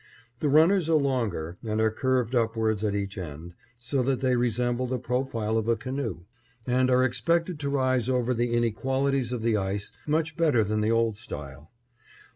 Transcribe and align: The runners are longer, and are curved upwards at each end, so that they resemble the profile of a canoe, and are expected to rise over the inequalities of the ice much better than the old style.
The 0.39 0.49
runners 0.49 0.89
are 0.89 0.95
longer, 0.95 1.57
and 1.63 1.79
are 1.79 1.91
curved 1.91 2.33
upwards 2.33 2.83
at 2.83 2.95
each 2.95 3.19
end, 3.19 3.53
so 3.77 4.01
that 4.01 4.19
they 4.19 4.35
resemble 4.35 4.87
the 4.87 4.97
profile 4.97 5.59
of 5.59 5.67
a 5.67 5.75
canoe, 5.75 6.21
and 6.65 6.89
are 6.89 7.03
expected 7.03 7.59
to 7.59 7.69
rise 7.69 8.09
over 8.09 8.33
the 8.33 8.51
inequalities 8.55 9.31
of 9.31 9.43
the 9.43 9.57
ice 9.57 9.91
much 10.07 10.35
better 10.35 10.63
than 10.63 10.81
the 10.81 10.89
old 10.89 11.17
style. 11.17 11.69